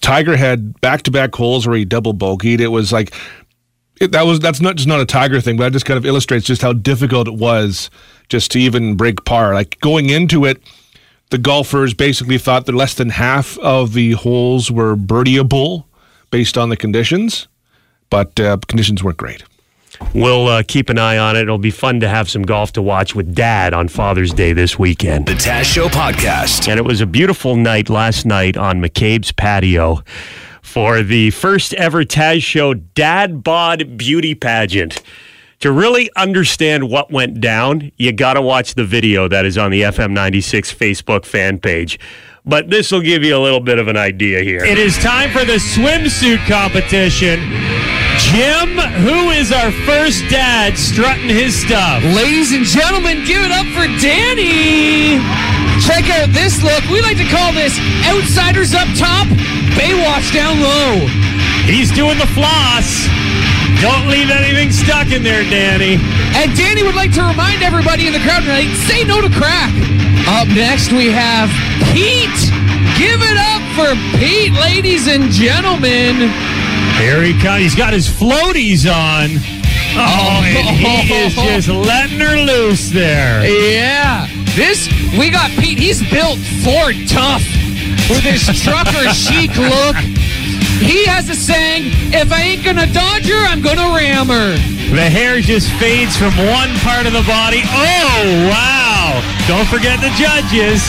Tiger 0.00 0.36
had 0.36 0.80
back 0.80 1.02
to 1.02 1.10
back 1.10 1.34
holes 1.34 1.66
where 1.66 1.76
he 1.76 1.84
double 1.84 2.14
bogeyed. 2.14 2.60
It 2.60 2.68
was 2.68 2.92
like 2.92 3.14
it, 4.00 4.12
that 4.12 4.26
was 4.26 4.40
that's 4.40 4.60
not 4.60 4.76
just 4.76 4.88
not 4.88 5.00
a 5.00 5.06
Tiger 5.06 5.40
thing, 5.40 5.56
but 5.56 5.64
that 5.64 5.72
just 5.72 5.86
kind 5.86 5.98
of 5.98 6.06
illustrates 6.06 6.46
just 6.46 6.62
how 6.62 6.72
difficult 6.72 7.28
it 7.28 7.34
was 7.34 7.90
just 8.28 8.50
to 8.52 8.60
even 8.60 8.96
break 8.96 9.24
par. 9.24 9.54
Like 9.54 9.78
going 9.80 10.10
into 10.10 10.44
it, 10.44 10.62
the 11.30 11.38
golfers 11.38 11.94
basically 11.94 12.38
thought 12.38 12.66
that 12.66 12.74
less 12.74 12.94
than 12.94 13.10
half 13.10 13.58
of 13.58 13.92
the 13.92 14.12
holes 14.12 14.70
were 14.70 14.96
birdieable 14.96 15.84
based 16.30 16.58
on 16.58 16.68
the 16.68 16.76
conditions, 16.76 17.48
but 18.10 18.38
uh, 18.38 18.58
conditions 18.68 19.02
weren't 19.02 19.16
great. 19.16 19.42
We'll 20.12 20.48
uh, 20.48 20.62
keep 20.66 20.90
an 20.90 20.98
eye 20.98 21.18
on 21.18 21.36
it. 21.36 21.42
It'll 21.42 21.58
be 21.58 21.70
fun 21.70 22.00
to 22.00 22.08
have 22.08 22.28
some 22.28 22.42
golf 22.42 22.72
to 22.72 22.82
watch 22.82 23.14
with 23.14 23.34
Dad 23.34 23.72
on 23.72 23.88
Father's 23.88 24.32
Day 24.32 24.52
this 24.52 24.78
weekend. 24.78 25.26
The 25.26 25.34
Taz 25.34 25.64
Show 25.64 25.88
Podcast. 25.88 26.68
And 26.68 26.78
it 26.78 26.84
was 26.84 27.00
a 27.00 27.06
beautiful 27.06 27.56
night 27.56 27.88
last 27.88 28.26
night 28.26 28.56
on 28.56 28.80
McCabe's 28.80 29.32
patio 29.32 30.02
for 30.62 31.02
the 31.02 31.30
first 31.30 31.74
ever 31.74 32.04
Taz 32.04 32.42
Show 32.42 32.74
Dad 32.74 33.44
Bod 33.44 33.96
Beauty 33.96 34.34
Pageant. 34.34 35.00
To 35.64 35.72
really 35.72 36.10
understand 36.14 36.90
what 36.90 37.10
went 37.10 37.40
down, 37.40 37.90
you 37.96 38.12
got 38.12 38.34
to 38.34 38.42
watch 38.42 38.74
the 38.74 38.84
video 38.84 39.28
that 39.28 39.46
is 39.46 39.56
on 39.56 39.70
the 39.70 39.80
FM 39.80 40.10
96 40.10 40.74
Facebook 40.74 41.24
fan 41.24 41.58
page. 41.58 41.98
But 42.44 42.68
this 42.68 42.92
will 42.92 43.00
give 43.00 43.24
you 43.24 43.34
a 43.34 43.40
little 43.40 43.60
bit 43.60 43.78
of 43.78 43.88
an 43.88 43.96
idea 43.96 44.42
here. 44.42 44.62
It 44.62 44.76
is 44.76 44.98
time 44.98 45.30
for 45.30 45.42
the 45.46 45.56
swimsuit 45.56 46.44
competition. 46.44 47.40
Jim, 48.20 48.76
who 49.08 49.30
is 49.30 49.52
our 49.52 49.72
first 49.88 50.28
dad 50.28 50.76
strutting 50.76 51.30
his 51.30 51.56
stuff? 51.56 52.04
Ladies 52.12 52.52
and 52.52 52.66
gentlemen, 52.66 53.24
give 53.24 53.40
it 53.40 53.50
up 53.50 53.64
for 53.72 53.88
Danny. 54.04 55.16
Check 55.80 56.12
out 56.12 56.28
this 56.28 56.62
look. 56.62 56.84
We 56.92 57.00
like 57.00 57.16
to 57.16 57.28
call 57.32 57.54
this 57.54 57.80
outsiders 58.04 58.74
up 58.74 58.88
top, 59.00 59.26
Baywatch 59.80 60.28
down 60.34 60.60
low. 60.60 61.08
He's 61.64 61.90
doing 61.90 62.18
the 62.18 62.28
floss. 62.36 63.08
Don't 63.84 64.08
leave 64.08 64.30
anything 64.30 64.72
stuck 64.72 65.12
in 65.12 65.22
there, 65.22 65.44
Danny. 65.50 66.00
And 66.32 66.56
Danny 66.56 66.82
would 66.82 66.94
like 66.94 67.12
to 67.20 67.22
remind 67.22 67.62
everybody 67.62 68.06
in 68.06 68.14
the 68.14 68.18
crowd 68.20 68.40
tonight, 68.40 68.72
say 68.88 69.04
no 69.04 69.20
to 69.20 69.28
crack. 69.28 69.68
Up 70.26 70.48
next, 70.48 70.90
we 70.90 71.10
have 71.12 71.52
Pete. 71.92 72.32
Give 72.96 73.20
it 73.20 73.36
up 73.36 73.60
for 73.76 73.92
Pete, 74.16 74.54
ladies 74.54 75.06
and 75.06 75.24
gentlemen. 75.30 76.32
Here 76.96 77.20
he 77.20 77.38
comes. 77.38 77.60
He's 77.60 77.74
got 77.74 77.92
his 77.92 78.08
floaties 78.08 78.88
on. 78.88 79.36
Oh, 80.00 80.40
and 80.42 80.76
he 80.78 81.12
is 81.12 81.34
just 81.66 81.68
letting 81.68 82.20
her 82.20 82.38
loose 82.38 82.88
there. 82.88 83.44
Yeah, 83.44 84.26
this 84.56 84.88
we 85.18 85.28
got 85.28 85.50
Pete. 85.60 85.78
He's 85.78 86.00
built 86.10 86.38
for 86.64 86.94
tough 87.06 87.44
with 88.08 88.24
his 88.24 88.46
trucker 88.62 89.12
chic 89.12 89.54
look. 89.58 90.23
He 90.80 91.04
has 91.06 91.28
a 91.28 91.34
saying: 91.34 91.92
"If 92.12 92.32
I 92.32 92.42
ain't 92.42 92.64
gonna 92.64 92.86
dodge 92.86 93.28
her, 93.28 93.46
I'm 93.46 93.62
gonna 93.62 93.94
ram 93.94 94.28
her." 94.28 94.56
The 94.94 95.10
hair 95.10 95.40
just 95.40 95.70
fades 95.82 96.16
from 96.16 96.36
one 96.36 96.70
part 96.86 97.06
of 97.06 97.12
the 97.12 97.26
body. 97.26 97.62
Oh, 97.66 98.48
wow. 98.48 99.22
Don't 99.48 99.66
forget 99.66 100.00
the 100.00 100.10
judges. 100.14 100.80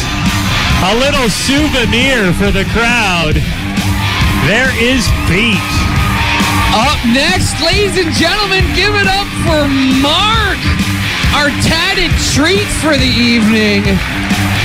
A 0.86 0.94
little 0.96 1.30
souvenir 1.30 2.32
for 2.34 2.51
the 2.51 2.65
crowd. 2.70 3.42
There 4.46 4.70
is 4.77 5.10
Pete. 5.25 5.58
Up 6.75 7.00
next, 7.10 7.58
ladies 7.63 7.98
and 7.98 8.13
gentlemen, 8.13 8.62
give 8.75 8.94
it 8.94 9.08
up 9.08 9.25
for 9.48 9.65
Mark, 10.04 10.60
our 11.34 11.50
tatted 11.65 12.12
treat 12.36 12.68
for 12.84 12.94
the 12.98 13.10
evening. 13.10 13.82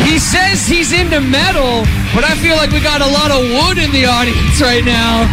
He 0.04 0.18
says 0.18 0.66
he's 0.66 0.92
into 0.92 1.20
metal, 1.20 1.84
but 2.14 2.24
I 2.24 2.34
feel 2.42 2.56
like 2.56 2.70
we 2.70 2.80
got 2.80 3.00
a 3.00 3.06
lot 3.10 3.30
of 3.30 3.42
wood 3.44 3.78
in 3.78 3.90
the 3.92 4.06
audience 4.06 4.60
right 4.60 4.84
now. 4.84 5.24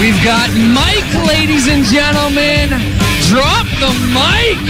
We've 0.00 0.20
got 0.22 0.50
Mike, 0.76 1.08
ladies 1.26 1.66
and 1.68 1.82
gentlemen. 1.84 2.68
Drop 3.32 3.64
the 3.80 3.88
mic. 4.12 4.60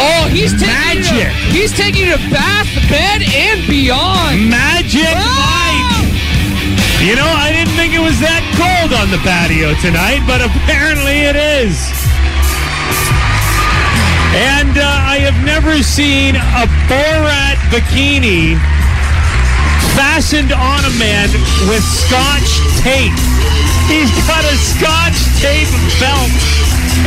Oh, 0.00 0.28
he's 0.32 0.52
taking 0.56 0.72
Magic. 0.72 1.12
You 1.12 1.28
to, 1.28 1.52
he's 1.52 1.72
taking 1.76 2.06
you 2.06 2.12
to 2.16 2.22
bath, 2.30 2.68
bed, 2.88 3.20
and 3.22 3.66
beyond. 3.68 4.48
Magic 4.48 5.04
Ah! 5.12 5.28
Mike. 5.28 6.08
You 7.04 7.14
know, 7.16 7.28
I 7.28 7.52
didn't 7.52 7.74
think 7.76 7.92
it 7.94 8.00
was 8.02 8.18
that 8.20 8.40
cold 8.58 8.92
on 8.96 9.10
the 9.10 9.18
patio 9.22 9.74
tonight, 9.84 10.24
but 10.26 10.40
apparently 10.40 11.20
it 11.28 11.36
is. 11.36 11.76
And 14.38 14.78
uh, 14.78 14.86
I 14.86 15.18
have 15.26 15.34
never 15.42 15.82
seen 15.82 16.38
a 16.38 16.64
Borat 16.86 17.58
bikini 17.74 18.54
fastened 19.98 20.54
on 20.54 20.86
a 20.86 20.94
man 20.94 21.26
with 21.66 21.82
scotch 21.82 22.62
tape. 22.78 23.18
He's 23.90 24.14
got 24.30 24.46
a 24.46 24.54
scotch 24.54 25.18
tape 25.42 25.66
belt, 25.98 26.30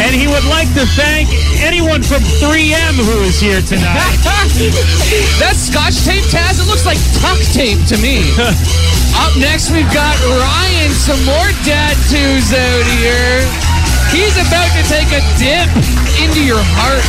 and 0.03 0.11
he 0.11 0.27
would 0.27 0.43
like 0.51 0.67
to 0.75 0.83
thank 0.99 1.31
anyone 1.63 2.03
from 2.03 2.19
3M 2.43 2.99
who 2.99 3.23
is 3.23 3.39
here 3.39 3.63
tonight. 3.63 4.11
That 5.39 5.55
scotch 5.55 6.03
tape, 6.03 6.27
Taz, 6.27 6.59
it 6.59 6.67
looks 6.67 6.85
like 6.85 6.99
tuck 7.23 7.39
tape 7.55 7.79
to 7.87 7.95
me. 8.03 8.27
Up 9.23 9.31
next, 9.39 9.71
we've 9.71 9.87
got 9.95 10.19
Ryan. 10.19 10.91
Some 10.91 11.23
more 11.23 11.51
dad 11.63 11.95
twos 12.11 12.51
out 12.51 12.85
here. 12.99 13.70
He's 14.11 14.35
about 14.35 14.67
to 14.75 14.83
take 14.91 15.07
a 15.15 15.23
dip 15.39 15.71
into 16.19 16.43
your 16.43 16.59
heart. 16.59 17.07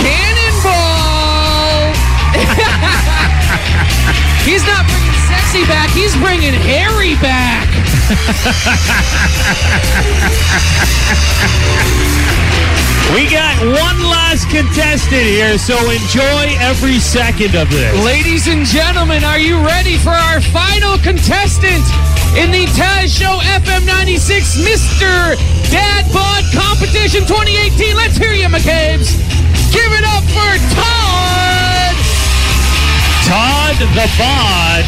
Cannonball! 0.00 1.92
he's 4.48 4.64
not 4.64 4.88
bringing 4.88 5.12
sexy 5.28 5.68
back, 5.68 5.90
he's 5.90 6.16
bringing 6.16 6.54
Harry 6.54 7.16
back. 7.20 7.68
We 13.10 13.28
got 13.28 13.58
one 13.60 13.98
last 14.08 14.48
contestant 14.48 15.26
here, 15.26 15.58
so 15.58 15.74
enjoy 15.90 16.54
every 16.62 16.98
second 16.98 17.54
of 17.54 17.68
this. 17.68 17.92
Ladies 18.04 18.46
and 18.48 18.64
gentlemen, 18.64 19.24
are 19.24 19.38
you 19.38 19.58
ready 19.58 19.98
for 19.98 20.10
our 20.10 20.40
final 20.40 20.96
contestant 20.98 21.84
in 22.38 22.50
the 22.50 22.64
Taz 22.72 23.12
Show 23.12 23.42
FM 23.60 23.84
96 23.86 24.56
Mr. 24.64 25.36
Dad 25.70 26.06
Bod 26.12 26.44
Competition 26.54 27.26
2018? 27.26 27.96
Let's 27.96 28.16
hear 28.16 28.32
you, 28.32 28.46
McCabe's. 28.48 29.12
Give 29.74 29.92
it 29.92 30.04
up 30.08 30.24
for 30.32 30.56
Todd. 30.72 31.96
Todd 33.28 33.76
the 33.92 34.08
Bod. 34.16 34.86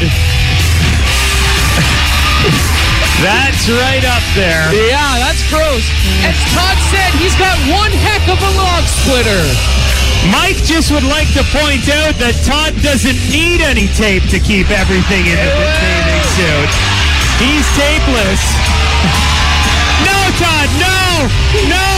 That's 3.23 3.71
right 3.71 4.04
up 4.04 4.25
there. 4.35 4.66
Yeah, 4.75 5.23
that's 5.23 5.44
gross. 5.47 5.87
As 6.26 6.35
Todd 6.50 6.78
said, 6.90 7.12
he's 7.21 7.37
got 7.38 7.54
one 7.71 7.92
heck 7.92 8.26
of 8.26 8.40
a 8.40 8.52
log 8.59 8.85
splitter. 8.85 9.44
Mike 10.33 10.59
just 10.64 10.90
would 10.90 11.04
like 11.04 11.28
to 11.37 11.44
point 11.52 11.85
out 11.92 12.16
that 12.16 12.35
Todd 12.42 12.73
doesn't 12.80 13.21
need 13.28 13.61
any 13.61 13.92
tape 13.92 14.25
to 14.33 14.40
keep 14.40 14.73
everything 14.73 15.28
in 15.28 15.37
the 15.37 15.52
bathing 15.52 16.25
suit. 16.35 16.73
He's 17.38 17.66
tapeless. 17.76 18.42
No, 20.02 20.18
Todd, 20.40 20.71
no, 20.80 21.28
no, 21.68 21.88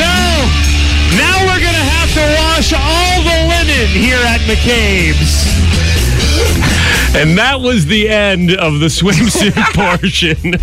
no. 0.00 0.18
Now 1.14 1.36
we're 1.46 1.60
going 1.60 1.76
to 1.76 1.88
have 1.96 2.10
to 2.16 2.24
wash 2.40 2.72
all 2.72 3.22
the 3.22 3.36
linen 3.46 3.88
here 3.94 4.20
at 4.26 4.40
McCabe's. 4.48 5.46
And 7.14 7.38
that 7.38 7.60
was 7.60 7.86
the 7.86 8.08
end 8.08 8.52
of 8.52 8.80
the 8.80 8.86
swimsuit 8.86 9.54
portion. 9.74 10.54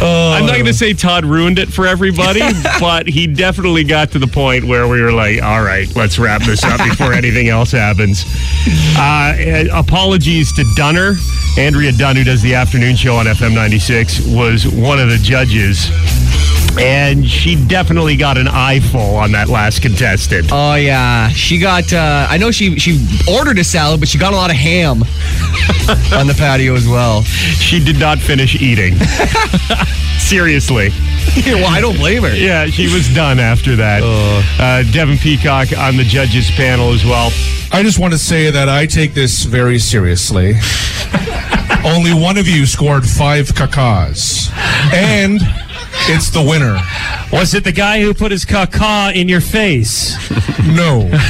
I'm 0.00 0.46
not 0.46 0.52
going 0.54 0.66
to 0.66 0.74
say 0.74 0.92
Todd 0.94 1.24
ruined 1.24 1.58
it 1.58 1.68
for 1.72 1.86
everybody, 1.86 2.40
but 2.80 3.06
he 3.06 3.26
definitely 3.26 3.84
got 3.84 4.10
to 4.12 4.18
the 4.18 4.26
point 4.26 4.64
where 4.64 4.86
we 4.88 5.00
were 5.00 5.12
like, 5.12 5.42
all 5.42 5.62
right, 5.62 5.88
let's 5.96 6.18
wrap 6.18 6.42
this 6.42 6.62
up 6.64 6.78
before 6.78 7.12
anything 7.12 7.48
else 7.48 7.72
happens. 7.72 8.24
Uh, 8.96 9.64
apologies 9.72 10.52
to 10.52 10.64
Dunner. 10.76 11.14
Andrea 11.56 11.92
Dunn, 11.92 12.16
who 12.16 12.24
does 12.24 12.42
the 12.42 12.54
afternoon 12.54 12.96
show 12.96 13.16
on 13.16 13.26
FM 13.26 13.54
96, 13.54 14.26
was 14.26 14.66
one 14.66 14.98
of 14.98 15.08
the 15.08 15.18
judges. 15.18 15.88
And 16.78 17.26
she 17.26 17.56
definitely 17.66 18.16
got 18.16 18.36
an 18.36 18.48
eyeful 18.48 19.00
on 19.16 19.32
that 19.32 19.48
last 19.48 19.82
contestant. 19.82 20.48
Oh 20.52 20.74
yeah, 20.74 21.28
she 21.28 21.58
got. 21.58 21.92
Uh, 21.92 22.26
I 22.28 22.36
know 22.38 22.50
she 22.50 22.78
she 22.78 23.06
ordered 23.32 23.58
a 23.58 23.64
salad, 23.64 24.00
but 24.00 24.08
she 24.08 24.18
got 24.18 24.32
a 24.32 24.36
lot 24.36 24.50
of 24.50 24.56
ham 24.56 25.02
on 26.12 26.26
the 26.26 26.34
patio 26.36 26.74
as 26.74 26.86
well. 26.88 27.22
She 27.22 27.82
did 27.82 27.98
not 27.98 28.18
finish 28.18 28.60
eating. 28.60 28.94
Seriously. 30.18 30.90
well, 31.46 31.66
I 31.66 31.80
don't 31.80 31.96
blame 31.96 32.22
her. 32.22 32.34
Yeah, 32.34 32.66
she 32.66 32.92
was 32.92 33.12
done 33.14 33.38
after 33.38 33.76
that. 33.76 34.02
Uh, 34.64 34.82
Devin 34.92 35.18
Peacock 35.18 35.76
on 35.76 35.96
the 35.96 36.04
judges 36.04 36.50
panel 36.52 36.92
as 36.92 37.04
well. 37.04 37.30
I 37.72 37.82
just 37.82 37.98
want 37.98 38.12
to 38.12 38.18
say 38.18 38.50
that 38.50 38.68
I 38.68 38.86
take 38.86 39.12
this 39.14 39.42
very 39.44 39.78
seriously. 39.78 40.54
Only 41.84 42.14
one 42.14 42.38
of 42.38 42.46
you 42.46 42.66
scored 42.66 43.04
five 43.06 43.48
cacas. 43.48 44.50
And 44.92 45.40
it's 46.08 46.30
the 46.30 46.42
winner. 46.42 46.78
Was 47.32 47.54
it 47.54 47.64
the 47.64 47.72
guy 47.72 48.00
who 48.00 48.14
put 48.14 48.30
his 48.32 48.44
caca 48.44 49.14
in 49.14 49.28
your 49.28 49.40
face? 49.40 50.16
No. 50.64 51.10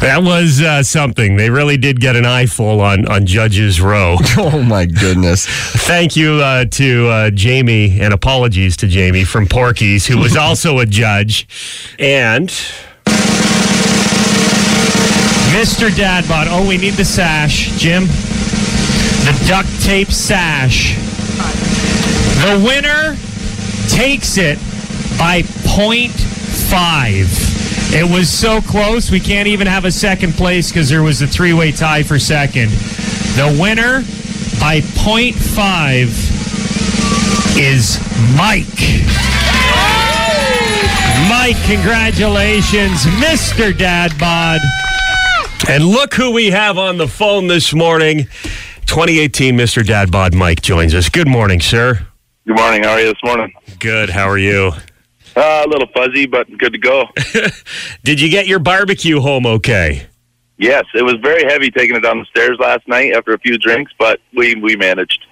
That 0.00 0.20
was 0.22 0.60
uh, 0.60 0.82
something. 0.82 1.36
They 1.36 1.50
really 1.50 1.76
did 1.76 2.00
get 2.00 2.16
an 2.16 2.24
eyeful 2.24 2.80
on, 2.80 3.06
on 3.08 3.26
Judges 3.26 3.80
Row. 3.80 4.16
Oh 4.38 4.62
my 4.62 4.86
goodness. 4.86 5.46
Thank 5.46 6.16
you 6.16 6.34
uh, 6.34 6.66
to 6.66 7.08
uh, 7.08 7.30
Jamie 7.30 7.98
and 8.00 8.14
apologies 8.14 8.76
to 8.78 8.86
Jamie 8.86 9.24
from 9.24 9.46
Porky's, 9.46 10.06
who 10.06 10.18
was 10.18 10.36
also 10.36 10.78
a 10.78 10.86
judge. 10.86 11.48
And 11.98 12.48
Mr. 15.54 15.90
Dadbod. 15.90 16.46
Oh, 16.48 16.66
we 16.68 16.76
need 16.76 16.94
the 16.94 17.04
sash. 17.04 17.76
Jim, 17.78 18.04
the 18.06 19.44
duct 19.48 19.68
tape 19.82 20.08
sash. 20.08 20.96
The 22.40 22.62
winner 22.64 23.16
takes 23.88 24.38
it 24.38 24.58
by 25.18 25.42
five. 26.70 27.26
It 27.92 28.08
was 28.08 28.30
so 28.30 28.60
close, 28.60 29.10
we 29.10 29.18
can't 29.20 29.48
even 29.48 29.66
have 29.66 29.84
a 29.84 29.90
second 29.90 30.34
place 30.34 30.70
because 30.70 30.88
there 30.88 31.02
was 31.02 31.20
a 31.22 31.26
three 31.26 31.52
way 31.52 31.72
tie 31.72 32.02
for 32.02 32.18
second. 32.18 32.70
The 33.36 33.56
winner 33.60 34.02
by 34.60 34.80
five 35.32 36.08
is 37.58 37.98
Mike. 38.36 38.66
Mike, 41.28 41.60
congratulations, 41.64 43.04
Mr. 43.20 43.72
Dadbod. 43.72 44.60
and 45.68 45.84
look 45.84 46.14
who 46.14 46.30
we 46.30 46.50
have 46.50 46.78
on 46.78 46.98
the 46.98 47.08
phone 47.08 47.48
this 47.48 47.74
morning. 47.74 48.28
2018 48.86 49.56
Mr. 49.56 49.82
Dadbod 49.82 50.34
Mike 50.34 50.62
joins 50.62 50.94
us. 50.94 51.08
Good 51.08 51.28
morning, 51.28 51.60
sir. 51.60 52.06
Good 52.48 52.56
morning. 52.56 52.82
How 52.82 52.92
are 52.92 53.00
you 53.00 53.12
this 53.12 53.22
morning? 53.22 53.52
Good. 53.78 54.08
How 54.08 54.26
are 54.26 54.38
you? 54.38 54.72
Uh, 55.36 55.64
a 55.66 55.68
little 55.68 55.86
fuzzy, 55.92 56.24
but 56.24 56.48
good 56.56 56.72
to 56.72 56.78
go. 56.78 57.04
Did 58.04 58.22
you 58.22 58.30
get 58.30 58.46
your 58.46 58.58
barbecue 58.58 59.20
home 59.20 59.44
okay? 59.44 60.06
yes, 60.56 60.86
it 60.94 61.02
was 61.02 61.16
very 61.22 61.44
heavy 61.44 61.70
taking 61.70 61.94
it 61.94 62.00
down 62.00 62.20
the 62.20 62.24
stairs 62.24 62.56
last 62.58 62.88
night 62.88 63.12
after 63.12 63.34
a 63.34 63.38
few 63.38 63.58
drinks, 63.58 63.92
but 63.98 64.20
we 64.34 64.54
we 64.54 64.76
managed. 64.76 65.26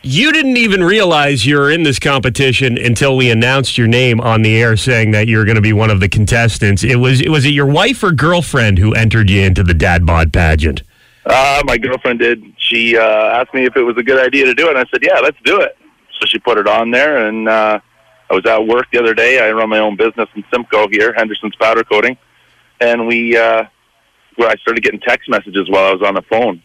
You 0.00 0.32
didn't 0.32 0.56
even 0.56 0.82
realize 0.82 1.44
you 1.44 1.58
were 1.58 1.70
in 1.70 1.82
this 1.82 1.98
competition 1.98 2.78
until 2.78 3.18
we 3.18 3.30
announced 3.30 3.76
your 3.76 3.86
name 3.86 4.18
on 4.18 4.40
the 4.40 4.56
air, 4.56 4.78
saying 4.78 5.10
that 5.10 5.28
you're 5.28 5.44
going 5.44 5.56
to 5.56 5.60
be 5.60 5.74
one 5.74 5.90
of 5.90 6.00
the 6.00 6.08
contestants. 6.08 6.82
It 6.82 6.96
was 6.96 7.22
was 7.28 7.44
it 7.44 7.50
your 7.50 7.66
wife 7.66 8.02
or 8.02 8.12
girlfriend 8.12 8.78
who 8.78 8.94
entered 8.94 9.28
you 9.28 9.42
into 9.42 9.62
the 9.62 9.74
dad 9.74 10.06
bod 10.06 10.32
pageant? 10.32 10.84
Uh, 11.26 11.60
my 11.66 11.76
girlfriend 11.76 12.20
did. 12.20 12.42
She 12.56 12.96
uh, 12.96 13.02
asked 13.02 13.52
me 13.52 13.66
if 13.66 13.76
it 13.76 13.82
was 13.82 13.98
a 13.98 14.02
good 14.02 14.18
idea 14.26 14.46
to 14.46 14.54
do 14.54 14.68
it, 14.68 14.70
and 14.70 14.78
I 14.78 14.84
said, 14.90 15.02
"Yeah, 15.02 15.20
let's 15.20 15.36
do 15.44 15.60
it." 15.60 15.76
So 16.22 16.26
she 16.28 16.38
put 16.38 16.56
it 16.56 16.68
on 16.68 16.92
there, 16.92 17.26
and 17.26 17.48
uh, 17.48 17.80
I 18.30 18.34
was 18.34 18.46
at 18.46 18.64
work 18.64 18.86
the 18.92 19.00
other 19.00 19.12
day. 19.12 19.40
I 19.40 19.50
run 19.50 19.68
my 19.68 19.80
own 19.80 19.96
business 19.96 20.28
in 20.36 20.44
Simcoe 20.52 20.86
here, 20.88 21.12
Henderson's 21.12 21.56
Powder 21.56 21.82
Coating, 21.82 22.16
and 22.80 23.08
we 23.08 23.36
uh, 23.36 23.64
where 24.36 24.48
I 24.48 24.54
started 24.56 24.84
getting 24.84 25.00
text 25.00 25.28
messages 25.28 25.68
while 25.68 25.84
I 25.84 25.92
was 25.92 26.02
on 26.02 26.14
the 26.14 26.22
phone. 26.22 26.62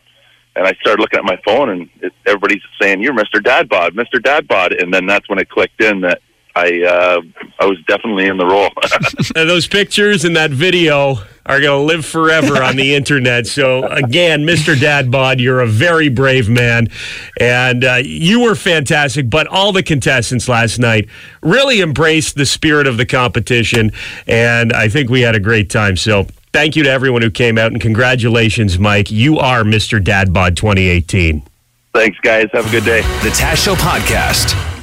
And 0.55 0.67
I 0.67 0.73
started 0.73 1.01
looking 1.01 1.17
at 1.17 1.25
my 1.25 1.39
phone, 1.43 1.69
and 1.69 1.89
it, 2.01 2.13
everybody's 2.27 2.61
saying, 2.79 3.01
"You're 3.01 3.15
Mr. 3.15 3.43
Dad 3.43 3.67
Dadbod, 3.67 3.91
Mr. 3.93 4.21
Dad 4.21 4.47
Dadbod," 4.47 4.79
and 4.79 4.93
then 4.93 5.07
that's 5.07 5.27
when 5.27 5.39
it 5.39 5.49
clicked 5.49 5.81
in 5.81 6.01
that 6.01 6.21
I 6.57 6.83
uh, 6.83 7.21
I 7.59 7.65
was 7.65 7.77
definitely 7.87 8.25
in 8.25 8.37
the 8.37 8.45
role. 8.45 8.71
Those 9.35 9.67
pictures 9.67 10.25
and 10.25 10.35
that 10.35 10.49
video 10.49 11.17
are 11.45 11.61
going 11.61 11.79
to 11.79 11.85
live 11.85 12.05
forever 12.05 12.61
on 12.61 12.75
the 12.75 12.95
internet. 12.95 13.45
So 13.47 13.85
again, 13.85 14.41
Mr. 14.41 14.75
Dadbod, 14.75 15.39
you're 15.39 15.61
a 15.61 15.67
very 15.67 16.09
brave 16.09 16.49
man, 16.49 16.89
and 17.39 17.83
uh, 17.83 17.99
you 18.03 18.41
were 18.41 18.55
fantastic. 18.55 19.29
But 19.29 19.47
all 19.47 19.71
the 19.71 19.83
contestants 19.83 20.49
last 20.49 20.79
night 20.79 21.07
really 21.41 21.79
embraced 21.81 22.35
the 22.35 22.45
spirit 22.45 22.87
of 22.87 22.97
the 22.97 23.05
competition, 23.05 23.91
and 24.25 24.73
I 24.73 24.89
think 24.89 25.09
we 25.09 25.21
had 25.21 25.35
a 25.35 25.39
great 25.39 25.69
time. 25.69 25.95
So. 25.95 26.27
Thank 26.53 26.75
you 26.75 26.83
to 26.83 26.89
everyone 26.89 27.21
who 27.21 27.29
came 27.29 27.59
out, 27.59 27.71
and 27.71 27.79
congratulations, 27.79 28.79
Mike. 28.79 29.11
You 29.11 29.37
are 29.37 29.63
Mr. 29.63 30.01
Dadbod 30.01 30.55
2018. 30.55 31.43
Thanks, 31.93 32.17
guys. 32.21 32.47
Have 32.53 32.65
a 32.65 32.71
good 32.71 32.85
day. 32.85 33.01
The 33.21 33.29
Taz 33.29 33.57
Show 33.57 33.75
Podcast. 33.75 34.76